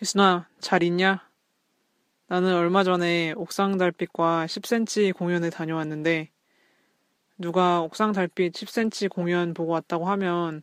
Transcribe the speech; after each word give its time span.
희순아, 0.00 0.48
잘 0.60 0.82
있냐? 0.84 1.28
나는 2.28 2.54
얼마 2.54 2.84
전에 2.84 3.32
옥상 3.36 3.78
달빛과 3.78 4.46
10cm 4.46 5.12
공연에 5.12 5.50
다녀왔는데, 5.50 6.30
누가 7.38 7.80
옥상 7.82 8.12
달빛 8.12 8.52
10cm 8.52 9.10
공연 9.10 9.54
보고 9.54 9.72
왔다고 9.72 10.06
하면, 10.08 10.62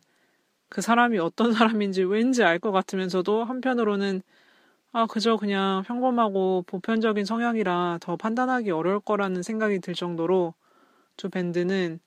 그 0.68 0.80
사람이 0.80 1.18
어떤 1.18 1.52
사람인지 1.52 2.04
왠지 2.04 2.44
알 2.44 2.58
것 2.60 2.72
같으면서도 2.72 3.44
한편으로는, 3.44 4.22
아, 4.92 5.06
그저 5.06 5.36
그냥 5.36 5.82
평범하고 5.84 6.64
보편적인 6.66 7.24
성향이라 7.24 7.98
더 8.00 8.16
판단하기 8.16 8.70
어려울 8.70 9.00
거라는 9.00 9.42
생각이 9.42 9.80
들 9.80 9.94
정도로 9.94 10.54
두 11.16 11.30
밴드는 11.30 12.00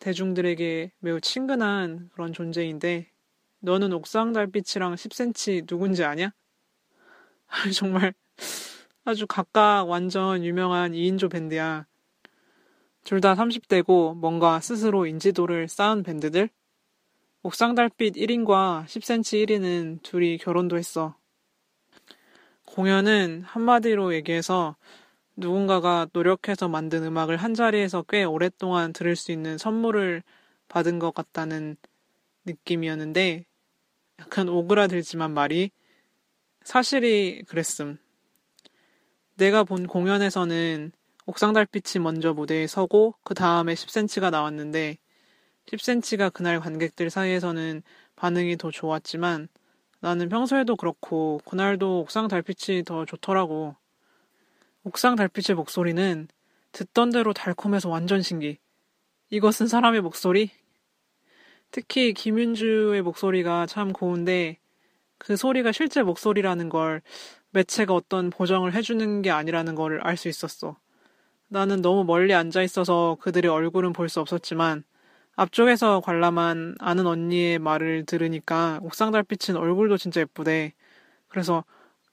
대중들에게 0.00 0.92
매우 1.00 1.20
친근한 1.20 2.10
그런 2.14 2.32
존재인데, 2.32 3.10
너는 3.60 3.92
옥상 3.92 4.32
달빛이랑 4.32 4.94
10cm 4.96 5.66
누군지 5.66 6.04
아냐? 6.04 6.32
정말 7.74 8.14
아주 9.04 9.26
각각 9.26 9.84
완전 9.88 10.44
유명한 10.44 10.92
2인조 10.94 11.28
밴드야. 11.28 11.86
둘 13.04 13.20
다 13.20 13.34
30대고 13.34 14.14
뭔가 14.14 14.60
스스로 14.60 15.06
인지도를 15.06 15.68
쌓은 15.68 16.02
밴드들? 16.02 16.48
옥상 17.42 17.74
달빛 17.74 18.16
1인과 18.16 18.84
10cm 18.88 19.42
1인은 19.42 20.00
둘이 20.02 20.38
결혼도 20.38 20.76
했어. 20.78 21.16
공연은 22.66 23.42
한마디로 23.44 24.14
얘기해서 24.14 24.76
누군가가 25.36 26.08
노력해서 26.12 26.68
만든 26.68 27.02
음악을 27.04 27.36
한 27.36 27.54
자리에서 27.54 28.02
꽤 28.08 28.24
오랫동안 28.24 28.92
들을 28.92 29.16
수 29.16 29.32
있는 29.32 29.58
선물을 29.58 30.22
받은 30.68 30.98
것 30.98 31.14
같다는 31.14 31.76
느낌이었는데 32.44 33.46
약간 34.20 34.48
오그라들지만 34.48 35.32
말이 35.32 35.70
사실이 36.62 37.44
그랬음. 37.48 37.98
내가 39.36 39.64
본 39.64 39.86
공연에서는 39.86 40.92
옥상 41.26 41.52
달빛이 41.52 42.02
먼저 42.02 42.34
무대에 42.34 42.66
서고 42.66 43.14
그 43.24 43.34
다음에 43.34 43.74
10cm가 43.74 44.30
나왔는데 44.30 44.98
10cm가 45.66 46.32
그날 46.32 46.60
관객들 46.60 47.08
사이에서는 47.08 47.82
반응이 48.16 48.58
더 48.58 48.70
좋았지만 48.70 49.48
나는 50.00 50.28
평소에도 50.28 50.76
그렇고 50.76 51.40
그날도 51.44 52.00
옥상 52.00 52.28
달빛이 52.28 52.84
더 52.84 53.04
좋더라고. 53.06 53.76
옥상 54.84 55.16
달빛의 55.16 55.56
목소리는 55.56 56.28
듣던 56.72 57.10
대로 57.10 57.32
달콤해서 57.32 57.88
완전 57.88 58.22
신기. 58.22 58.58
이것은 59.30 59.66
사람의 59.66 60.00
목소리? 60.02 60.50
특히 61.70 62.12
김윤주의 62.14 63.02
목소리가 63.02 63.66
참 63.66 63.92
고운데 63.92 64.58
그 65.18 65.36
소리가 65.36 65.72
실제 65.72 66.02
목소리라는 66.02 66.68
걸 66.70 67.02
매체가 67.50 67.94
어떤 67.94 68.30
보정을 68.30 68.74
해주는 68.74 69.22
게 69.22 69.30
아니라는 69.30 69.74
걸 69.76 70.00
알 70.04 70.16
수 70.16 70.28
있었어. 70.28 70.78
나는 71.48 71.82
너무 71.82 72.04
멀리 72.04 72.34
앉아 72.34 72.62
있어서 72.62 73.16
그들의 73.20 73.50
얼굴은 73.50 73.92
볼 73.92 74.08
수 74.08 74.20
없었지만 74.20 74.84
앞쪽에서 75.36 76.00
관람한 76.00 76.76
아는 76.80 77.06
언니의 77.06 77.58
말을 77.58 78.04
들으니까 78.06 78.80
옥상 78.82 79.12
달빛은 79.12 79.56
얼굴도 79.56 79.98
진짜 79.98 80.20
예쁘대. 80.22 80.74
그래서 81.28 81.64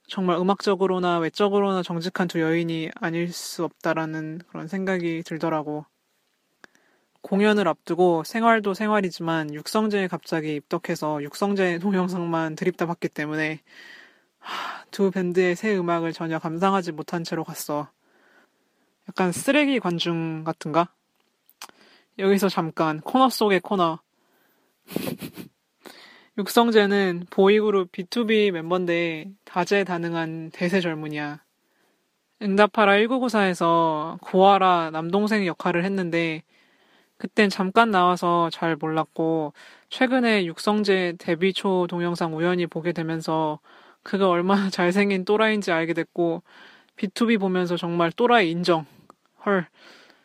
정말 0.08 0.38
음악적으로나 0.38 1.18
외적으로나 1.20 1.82
정직한 1.82 2.28
두 2.28 2.40
여인이 2.40 2.90
아닐 2.96 3.32
수 3.32 3.64
없다라는 3.64 4.40
그런 4.48 4.68
생각이 4.68 5.22
들더라고. 5.24 5.86
공연을 7.22 7.68
앞두고 7.68 8.24
생활도 8.24 8.74
생활이지만 8.74 9.54
육성재에 9.54 10.08
갑자기 10.08 10.54
입덕해서 10.56 11.22
육성재 11.22 11.78
동영상만 11.78 12.54
드립다 12.54 12.86
봤기 12.86 13.08
때문에 13.08 13.60
두 14.90 15.10
밴드의 15.10 15.56
새 15.56 15.76
음악을 15.76 16.12
전혀 16.12 16.38
감상하지 16.38 16.92
못한 16.92 17.24
채로 17.24 17.44
갔어. 17.44 17.90
약간 19.08 19.32
쓰레기 19.32 19.80
관중 19.80 20.44
같은가? 20.44 20.92
여기서 22.18 22.48
잠깐 22.48 23.00
코너 23.00 23.28
속의 23.28 23.60
코너. 23.60 24.00
육성재는 26.38 27.26
보이그룹 27.30 27.90
B2B 27.90 28.52
멤버인데 28.52 29.32
다재다능한 29.44 30.50
대세 30.52 30.80
젊은이야. 30.80 31.42
응답하라 32.40 32.92
1994에서 32.92 34.20
고아라 34.20 34.90
남동생 34.92 35.44
역할을 35.46 35.84
했는데 35.84 36.44
그땐 37.18 37.50
잠깐 37.50 37.90
나와서 37.90 38.48
잘 38.50 38.76
몰랐고 38.76 39.52
최근에 39.90 40.46
육성재 40.46 41.16
데뷔 41.18 41.52
초 41.52 41.86
동영상 41.88 42.36
우연히 42.36 42.66
보게 42.66 42.92
되면서 42.92 43.58
그가 44.04 44.28
얼마나 44.28 44.70
잘생긴 44.70 45.24
또라이인지 45.24 45.72
알게 45.72 45.94
됐고 45.94 46.42
B2B 46.96 47.38
보면서 47.38 47.76
정말 47.76 48.12
또라이 48.12 48.50
인정. 48.50 48.86
헐. 49.44 49.66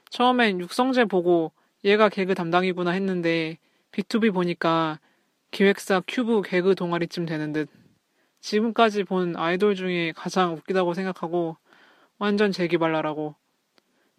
처음엔 0.09 0.59
육성재 0.59 1.05
보고 1.05 1.51
얘가 1.83 2.09
개그 2.09 2.35
담당이구나 2.35 2.91
했는데 2.91 3.57
B2B 3.91 4.31
보니까 4.31 4.99
기획사 5.51 6.01
큐브 6.07 6.41
개그 6.43 6.75
동아리쯤 6.75 7.25
되는 7.25 7.53
듯. 7.53 7.69
지금까지 8.41 9.03
본 9.03 9.35
아이돌 9.35 9.75
중에 9.75 10.11
가장 10.15 10.53
웃기다고 10.53 10.93
생각하고 10.93 11.57
완전 12.19 12.51
재기발랄하고 12.51 13.35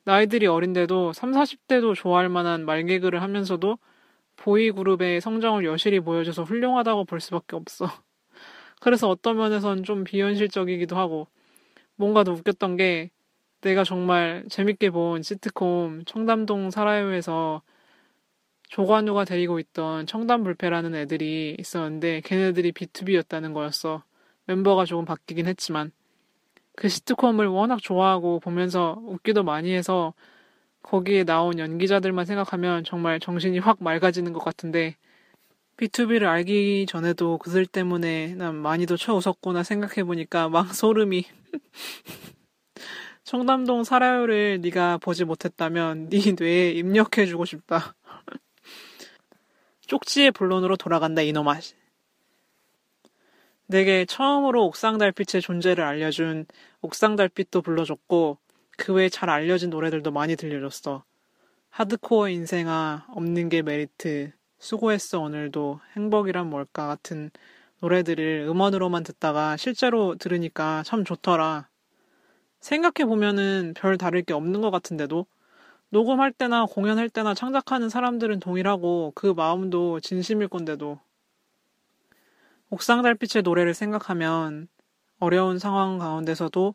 나이들이 0.05 0.47
어린데도 0.47 1.13
3, 1.13 1.33
40대도 1.33 1.95
좋아할 1.95 2.29
만한 2.29 2.65
말개그를 2.65 3.23
하면서도 3.23 3.79
보이 4.37 4.71
그룹의 4.71 5.21
성장을 5.21 5.65
여실히 5.65 6.01
보여줘서 6.01 6.45
훌륭하다고 6.45 7.05
볼 7.05 7.21
수밖에 7.21 7.57
없어. 7.57 7.87
그래서 8.81 9.09
어떤 9.09 9.37
면에선 9.37 9.85
좀 9.85 10.05
비현실적이기도 10.05 10.97
하고 10.97 11.29
뭔가 11.97 12.25
더 12.25 12.33
웃겼던 12.33 12.77
게 12.77 13.11
내가 13.63 13.85
정말 13.85 14.45
재밌게 14.51 14.91
본 14.91 15.23
시트콤 15.23 16.05
청담동 16.07 16.71
살아요에서 16.71 17.63
조관우가 18.69 19.25
데리고 19.25 19.59
있던 19.61 20.07
청담불패라는 20.07 20.95
애들이 20.95 21.57
있었는데 21.59 22.21
걔네들이 22.23 22.73
B2B였다는 22.73 23.53
거였어. 23.55 24.03
멤버가 24.47 24.85
조금 24.85 25.05
바뀌긴 25.05 25.47
했지만 25.47 25.93
그 26.77 26.89
시트콤을 26.89 27.47
워낙 27.47 27.81
좋아하고 27.81 28.41
보면서 28.41 29.01
웃기도 29.05 29.43
많이 29.43 29.73
해서 29.73 30.15
거기에 30.83 31.25
나온 31.25 31.59
연기자들만 31.59 32.27
생각하면 32.27 32.85
정말 32.85 33.21
정신이 33.21 33.59
확 33.59 33.83
맑아지는 33.83 34.33
것 34.33 34.45
같은데 34.45 34.97
B2B를 35.77 36.25
알기 36.25 36.87
전에도 36.89 37.39
그들 37.39 37.67
때문에 37.67 38.35
난 38.35 38.55
많이도 38.55 38.97
쳐 38.97 39.15
웃었구나 39.15 39.63
생각해보니까 39.63 40.49
막 40.49 40.75
소름이 40.75 41.25
청담동 43.25 43.85
사라요를 43.85 44.61
네가 44.61 44.99
보지 44.99 45.25
못했다면 45.25 46.11
네 46.11 46.35
뇌에 46.39 46.73
입력해주고 46.73 47.45
싶다. 47.47 47.95
쪽지의 49.87 50.31
본론으로 50.33 50.77
돌아간다 50.77 51.23
이놈아. 51.23 51.59
내게 53.67 54.05
처음으로 54.05 54.65
옥상 54.67 54.99
달빛의 54.99 55.41
존재를 55.41 55.85
알려준 55.85 56.47
옥상 56.83 57.17
달빛도 57.17 57.63
불러줬고 57.63 58.39
그 58.77 58.93
외에 58.93 59.09
잘 59.09 59.31
알려진 59.31 59.71
노래들도 59.71 60.11
많이 60.11 60.37
들려줬어. 60.37 61.05
하드코어 61.71 62.29
인생아, 62.29 63.07
없는 63.09 63.49
게 63.49 63.63
메리트, 63.63 64.33
수고했어 64.59 65.21
오늘도, 65.21 65.81
행복이란 65.97 66.49
뭘까 66.49 66.87
같은 66.87 67.31
노래들을 67.81 68.47
음원으로만 68.49 69.03
듣다가 69.03 69.57
실제로 69.57 70.15
들으니까 70.17 70.83
참 70.85 71.05
좋더라. 71.05 71.69
생각해 72.61 73.07
보면은 73.07 73.75
별 73.77 73.99
다를 73.99 74.23
게 74.23 74.33
없는 74.33 74.61
것 74.61 74.71
같은데도 74.71 75.27
녹음할 75.91 76.33
때나 76.33 76.67
공연할 76.67 77.09
때나 77.09 77.35
창작하는 77.35 77.89
사람들은 77.89 78.41
동일하고 78.41 79.13
그 79.15 79.35
마음도 79.37 80.01
진심일 80.01 80.49
건데도 80.49 80.99
옥상 82.71 83.03
달빛의 83.03 83.43
노래를 83.43 83.75
생각하면 83.75 84.69
어려운 85.19 85.59
상황 85.59 85.99
가운데서도 85.99 86.75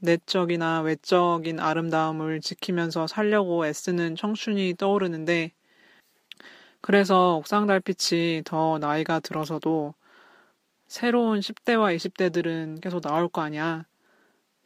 내적이나 0.00 0.80
외적인 0.82 1.60
아름다움을 1.60 2.40
지키면서 2.40 3.06
살려고 3.06 3.66
애쓰는 3.66 4.16
청춘이 4.16 4.74
떠오르는데 4.76 5.52
그래서 6.80 7.36
옥상 7.36 7.66
달빛이 7.66 8.42
더 8.44 8.78
나이가 8.78 9.20
들어서도 9.20 9.94
새로운 10.86 11.40
10대와 11.40 11.94
20대들은 11.94 12.80
계속 12.80 13.00
나올 13.00 13.28
거 13.28 13.42
아니야. 13.42 13.84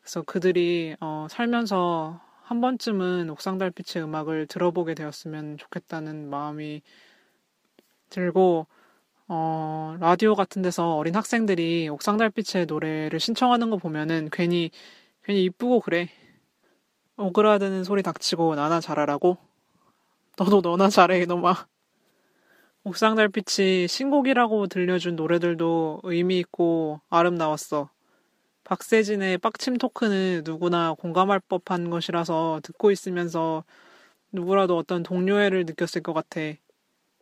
그래서 0.00 0.22
그들이 0.22 0.96
어, 1.00 1.26
살면서 1.28 2.20
한 2.42 2.60
번쯤은 2.60 3.28
옥상 3.30 3.58
달빛의 3.58 4.02
음악을 4.04 4.46
들어보게 4.46 4.94
되었으면 4.94 5.58
좋겠다는 5.58 6.30
마음이 6.30 6.82
들고 8.10 8.66
어, 9.26 9.96
라디오 10.00 10.34
같은 10.34 10.60
데서 10.60 10.96
어린 10.96 11.14
학생들이 11.14 11.88
옥상 11.88 12.18
달빛의 12.18 12.66
노래를 12.66 13.18
신청하는 13.20 13.70
거 13.70 13.78
보면은 13.78 14.28
괜히 14.30 14.70
괜히 15.22 15.44
이쁘고 15.44 15.80
그래. 15.80 16.10
오그라드는 17.16 17.84
소리 17.84 18.02
닥치고 18.02 18.54
나나 18.54 18.80
잘하라고. 18.80 19.38
너도 20.36 20.60
너나 20.60 20.88
잘해 20.90 21.22
이놈아. 21.22 21.66
옥상 22.84 23.14
달빛이 23.14 23.88
신곡이라고 23.88 24.66
들려준 24.66 25.16
노래들도 25.16 26.00
의미 26.02 26.38
있고 26.40 27.00
아름다웠어. 27.08 27.88
박세진의 28.64 29.38
빡침 29.38 29.78
토크는 29.78 30.42
누구나 30.44 30.92
공감할 30.94 31.40
법한 31.48 31.88
것이라서 31.88 32.60
듣고 32.62 32.90
있으면서 32.90 33.64
누구라도 34.32 34.76
어떤 34.76 35.02
동료애를 35.02 35.64
느꼈을 35.66 36.02
것 36.02 36.12
같아. 36.12 36.40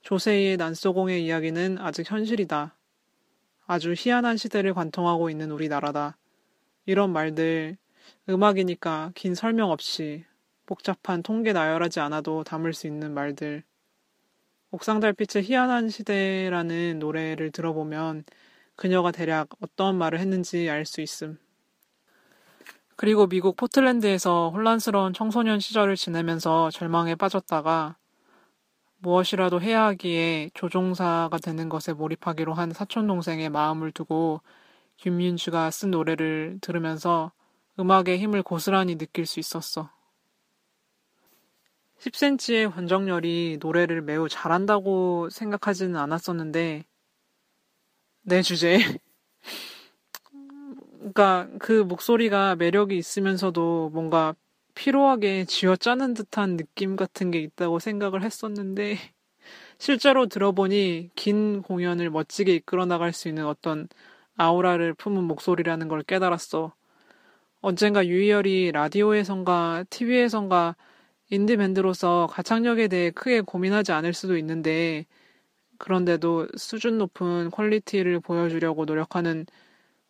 조세희의 0.03 0.57
난소공의 0.57 1.25
이야기는 1.25 1.79
아직 1.79 2.11
현실이다. 2.11 2.77
아주 3.67 3.95
희한한 3.97 4.37
시대를 4.37 4.75
관통하고 4.75 5.31
있는 5.31 5.51
우리나라다. 5.51 6.17
이런 6.87 7.13
말들, 7.13 7.77
음악이니까 8.29 9.13
긴 9.15 9.35
설명 9.35 9.71
없이 9.71 10.25
복잡한 10.67 11.23
통계 11.23 11.53
나열하지 11.53 12.01
않아도 12.01 12.45
담을 12.45 12.73
수 12.73 12.87
있는 12.87 13.15
말들. 13.15 13.63
옥상 14.71 15.01
달빛의 15.01 15.45
희한한 15.45 15.89
시대라는 15.89 16.99
노래를 16.99 17.53
들어보면 17.53 18.25
그녀가 18.75 19.13
대략 19.13 19.51
어떤 19.61 19.97
말을 19.97 20.19
했는지 20.19 20.69
알 20.69 20.85
수 20.85 21.01
있음. 21.01 21.39
그리고 22.97 23.27
미국 23.27 23.57
포틀랜드에서 23.57 24.51
혼란스러운 24.51 25.13
청소년 25.13 25.61
시절을 25.61 25.97
지내면서 25.97 26.71
절망에 26.71 27.15
빠졌다가 27.15 27.97
무엇이라도 29.03 29.61
해야 29.61 29.87
하기에 29.87 30.51
조종사가 30.55 31.37
되는 31.39 31.69
것에 31.69 31.93
몰입하기로 31.93 32.55
한 32.55 32.73
사촌동생의 32.73 33.51
마음을 33.51 33.91
두고 33.91 34.41
김윤주가 34.97 35.73
쓴 35.73 35.91
노래를 35.91 36.59
들으면서 36.61 37.33
음악의 37.81 38.19
힘을 38.19 38.45
고스란히 38.45 38.97
느낄 38.97 39.27
수 39.27 39.41
있었어. 39.41 39.91
10cm의 41.99 42.73
권정열이 42.73 43.59
노래를 43.61 44.03
매우 44.03 44.29
잘한다고 44.29 45.31
생각하지는 45.31 45.97
않았었는데, 45.97 46.85
내 48.23 48.43
주제. 48.43 48.79
그러니까 50.99 51.49
그 51.59 51.83
목소리가 51.83 52.55
매력이 52.55 52.97
있으면서도 52.97 53.91
뭔가 53.93 54.35
피로하게 54.75 55.45
쥐어짜는 55.47 56.15
듯한 56.15 56.57
느낌 56.57 56.97
같은 56.97 57.31
게 57.31 57.41
있다고 57.41 57.79
생각을 57.79 58.23
했었는데, 58.23 58.97
실제로 59.79 60.27
들어보니 60.27 61.11
긴 61.17 61.63
공연을 61.63 62.11
멋지게 62.11 62.55
이끌어 62.57 62.87
나갈 62.87 63.13
수 63.13 63.29
있는 63.29 63.47
어떤 63.47 63.89
아우라를 64.37 64.95
품은 64.95 65.25
목소리라는 65.25 65.89
걸 65.89 66.03
깨달았어. 66.03 66.75
언젠가 67.61 68.07
유희열이 68.07 68.73
라디오에선가 68.73 69.85
TV에선가 69.91 70.77
인디밴드로서 71.31 72.29
가창력에 72.31 72.89
대해 72.89 73.11
크게 73.11 73.41
고민하지 73.43 73.93
않을 73.93 74.15
수도 74.15 74.37
있는데, 74.39 75.07
그런데도 75.79 76.49
수준 76.57 76.99
높은 76.99 77.51
quality를 77.51 78.21
보여주려고 78.21 78.85
노력하는 78.85 79.47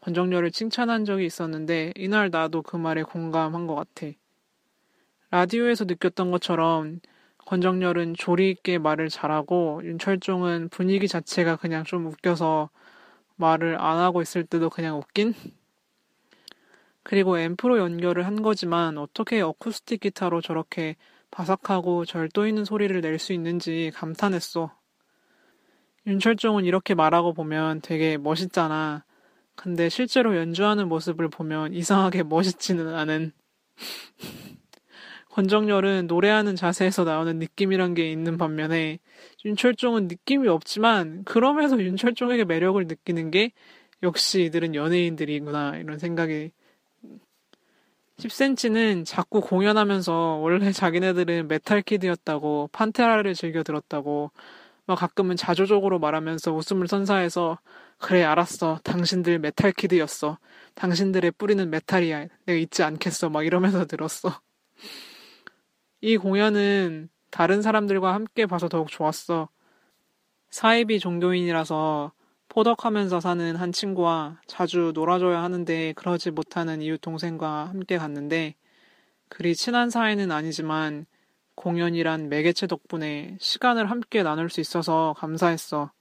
권정열을 0.03 0.51
칭찬한 0.53 1.05
적이 1.05 1.27
있었는데, 1.27 1.93
이날 1.97 2.31
나도 2.31 2.63
그 2.63 2.77
말에 2.77 3.03
공감한 3.03 3.67
것 3.67 3.75
같아. 3.77 4.13
라디오에서 5.33 5.87
느꼈던 5.87 6.31
것처럼 6.31 7.01
권정열은 7.47 8.15
조리 8.15 8.51
있게 8.51 8.77
말을 8.77 9.09
잘하고 9.09 9.81
윤철종은 9.83 10.69
분위기 10.69 11.09
자체가 11.09 11.57
그냥 11.57 11.85
좀 11.85 12.07
웃겨서 12.07 12.69
말을 13.37 13.81
안 13.81 13.97
하고 13.99 14.21
있을 14.21 14.45
때도 14.45 14.69
그냥 14.69 14.99
웃긴? 14.99 15.33
그리고 17.03 17.39
앰프로 17.39 17.79
연결을 17.79 18.27
한 18.27 18.43
거지만 18.43 18.99
어떻게 18.99 19.41
어쿠스틱 19.41 20.01
기타로 20.01 20.43
저렇게 20.43 20.97
바삭하고 21.31 22.05
절도 22.05 22.47
있는 22.47 22.67
소리를 22.67 23.01
낼 23.01 23.19
수 23.19 23.33
있는지 23.33 23.91
감탄했어. 23.95 24.71
윤철종은 26.07 26.67
이렇게 26.67 26.95
말하고 26.95 27.33
보면 27.33 27.81
되게 27.81 28.19
멋있잖아. 28.19 29.07
근데 29.57 29.89
실제로 29.89 30.37
연주하는 30.37 30.89
모습을 30.89 31.31
보면 31.31 31.73
이상하게 31.73 32.23
멋있지는 32.25 32.95
않은. 32.95 33.33
권정열은 35.33 36.09
노래하는 36.09 36.57
자세에서 36.57 37.05
나오는 37.05 37.39
느낌이란 37.39 37.95
게 37.95 38.11
있는 38.11 38.37
반면에 38.37 38.99
윤철종은 39.47 40.09
느낌이 40.09 40.47
없지만 40.47 41.25
그러면서 41.25 41.81
윤철종에게 41.81 42.45
매력을 42.45 42.87
느끼는 42.87 43.31
게 43.31 43.53
역시 44.03 44.43
이들은 44.43 44.75
연예인들이구나 44.75 45.79
이런 45.79 45.99
생각이 45.99 46.53
10cm는 48.19 49.07
자꾸 49.07 49.41
공연하면서 49.41 50.13
원래 50.43 50.71
자기네들은 50.71 51.49
metal 51.49 51.84
kid였다고 51.84 52.69
판테라를 52.73 53.33
즐겨 53.33 53.63
들었다고 53.63 54.31
막 54.85 54.99
가끔은 54.99 55.37
자조적으로 55.37 55.99
말하면서 55.99 56.53
웃음을 56.53 56.89
선사해서 56.89 57.59
그래 57.99 58.23
알았어. 58.23 58.81
당신들 58.85 59.39
metal 59.39 59.70
kid였어. 59.70 60.39
당신들의 60.75 61.31
뿌리는 61.39 61.71
메탈이야. 61.71 62.27
내가 62.45 62.59
잊지 62.59 62.83
않겠어. 62.83 63.31
막 63.31 63.47
이러면서 63.47 63.87
들었어 63.87 64.41
이 66.05 66.17
공연은 66.17 67.09
다른 67.31 67.63
사람들과 67.63 68.13
함께 68.13 68.45
봐서 68.47 68.69
더욱 68.69 68.89
좋았어 68.91 69.49
사이비 70.51 70.99
종교인이라서 70.99 72.11
포덕하면서 72.49 73.21
사는 73.21 73.55
한 73.55 73.71
친구와 73.71 74.41
자주 74.49 74.91
놀아줘야 74.97 75.41
하는데 75.45 75.93
그러지 75.93 76.33
못하는 76.33 76.83
이웃 76.83 77.01
동생과 77.01 77.69
함께 77.69 77.99
갔는데 77.99 78.57
그리 79.29 79.55
친한 79.55 79.91
사이는 79.91 80.33
아니지만 80.33 81.07
공연이란 81.55 82.29
매개체 82.29 82.67
덕분에 82.67 83.37
시간을 83.41 83.89
함께 83.89 84.25
나눌 84.25 84.51
수 84.51 84.61
있어서 84.61 85.15
감사했어. 85.17 85.93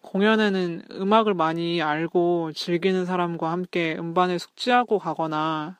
공연에는 0.00 0.84
음악을 0.92 1.34
많이 1.34 1.82
알고 1.82 2.52
즐기는 2.52 3.04
사람과 3.04 3.52
함께 3.52 3.94
음반을 3.98 4.38
숙지하고 4.38 4.98
가거나 4.98 5.78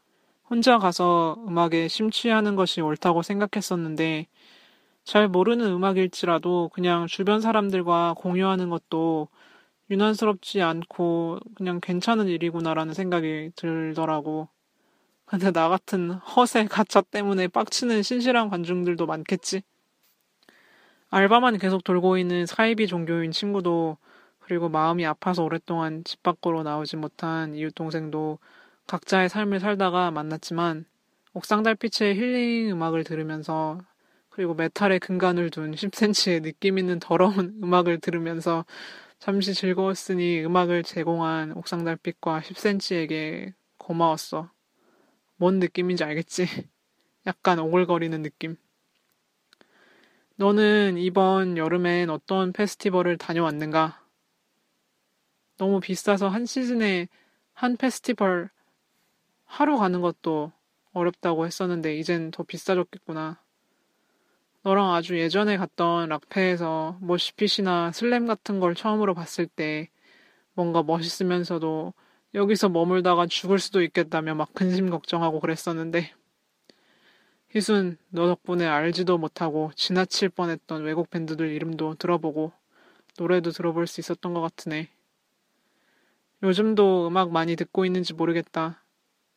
혼자 0.49 0.79
가서 0.79 1.37
음악에 1.49 1.89
심취하는 1.89 2.55
것이 2.55 2.81
옳다고 2.81 3.23
생각했었는데 3.23 4.27
잘 5.05 5.29
모르는 5.29 5.67
음악일지라도 5.67 6.71
그냥 6.73 7.07
주변 7.07 7.41
사람들과 7.41 8.15
공유하는 8.17 8.71
것도 8.71 9.29
유난스럽지 9.91 10.63
않고 10.63 11.39
그냥 11.55 11.81
괜찮은 11.81 12.29
일이구나라는 12.29 12.95
생각이 12.95 13.51
들더라고. 13.57 14.49
근데 15.25 15.51
나 15.51 15.69
같은 15.69 16.13
허세 16.13 16.67
가차 16.67 17.01
때문에 17.01 17.49
빡치는 17.49 18.03
신실한 18.03 18.49
관중들도 18.49 19.07
많겠지. 19.07 19.63
알바만 21.11 21.59
계속 21.59 21.83
돌고 21.85 22.19
있는 22.19 22.47
사이비 22.47 22.87
종교인 22.87 23.33
친구도 23.33 23.97
그리고 24.39 24.69
마음이 24.69 25.05
아파서 25.07 25.43
오랫동안 25.43 26.05
집 26.05 26.23
밖으로 26.23 26.63
나오지 26.63 26.97
못한 26.97 27.55
이웃 27.55 27.75
동생도 27.75 28.39
각자의 28.87 29.29
삶을 29.29 29.61
살다가 29.61 30.11
만났지만 30.11 30.85
옥상 31.33 31.63
달빛의 31.63 32.15
힐링 32.15 32.71
음악을 32.71 33.05
들으면서 33.05 33.81
그리고 34.31 34.55
메탈의 34.55 35.01
근간을 35.01 35.51
둔 35.51 35.73
10cm의 35.73 36.43
느낌 36.43 36.79
있는 36.79 37.01
더러운 37.01 37.59
음악을 37.65 38.01
들으면서 38.01 38.65
잠시 39.19 39.55
즐거웠으니 39.55 40.45
음악을 40.45 40.83
제공한 40.83 41.53
옥상 41.53 41.85
달빛과 41.85 42.41
10cm에게 42.41 43.55
고마웠어. 43.79 44.51
뭔 45.37 45.59
느낌인지 45.59 46.05
알겠지? 46.05 46.47
약간 47.27 47.59
오글거리는 47.59 48.23
느낌. 48.23 48.57
너는 50.37 50.99
이번 50.99 51.57
여름엔 51.57 52.11
어떤 52.11 52.53
페스티벌을 52.53 53.17
다녀왔는가? 53.17 54.03
너무 55.57 55.81
비싸서 55.81 56.29
한 56.29 56.45
시즌에 56.45 57.09
한 57.55 57.77
페스티벌 57.79 58.51
하루 59.47 59.79
가는 59.79 60.01
것도 60.01 60.53
어렵다고 60.93 61.47
했었는데 61.47 61.97
이젠 61.97 62.31
더 62.31 62.43
비싸졌겠구나. 62.43 63.41
너랑 64.63 64.93
아주 64.95 65.19
예전에 65.19 65.57
갔던 65.57 66.09
락페에서 66.09 66.99
모시핏이나 67.01 67.93
슬램 67.93 68.27
같은 68.27 68.61
걸 68.61 68.75
처음으로 68.75 69.15
봤을 69.15 69.47
때 69.47 69.89
뭔가 70.55 70.83
멋있으면서도 70.83 71.95
여기서 72.35 72.69
머물다가 72.69 73.27
죽을 73.27 73.59
수도 73.59 73.83
있겠다며 73.83 74.35
막 74.35 74.53
근심 74.53 74.91
걱정하고 74.91 75.41
그랬었는데 75.41 76.13
희순, 77.55 77.97
너 78.11 78.27
덕분에 78.27 78.67
알지도 78.67 79.17
못하고 79.19 79.71
지나칠 79.77 80.29
뻔했던 80.31 80.83
외국 80.83 81.09
밴드들 81.09 81.49
이름도 81.53 81.95
들어보고 81.95 82.53
노래도 83.19 83.51
들어볼 83.51 83.87
수 83.87 84.01
있었던 84.01 84.35
것 84.35 84.41
같으네. 84.41 84.89
요즘도 86.43 87.09
음악 87.09 87.31
많이 87.31 87.57
듣고 87.57 87.87
있는지 87.87 88.13
모르겠다. 88.13 88.83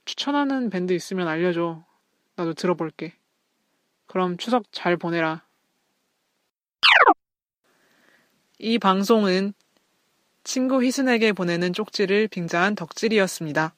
추천하는 0.10 0.72
밴드 0.72 0.92
있으면 0.94 1.28
알려줘. 1.28 1.86
나도 2.36 2.56
들어볼게. 2.56 3.14
그럼 4.08 4.38
추석 4.38 4.64
잘 4.72 4.98
보내라. 4.98 5.46
이 8.58 8.80
방송은 8.80 9.54
친구 10.44 10.84
희순에게 10.84 11.34
보내는 11.34 11.74
쪽지를 11.74 12.28
빙자한 12.28 12.74
덕질이었습니다. 12.74 13.76